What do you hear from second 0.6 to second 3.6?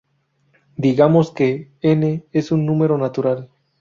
Digamos que "n" es un número natural.